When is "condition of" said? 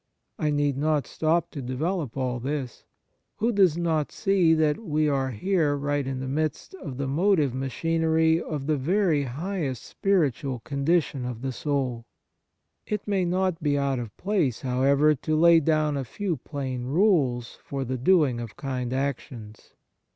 10.61-11.43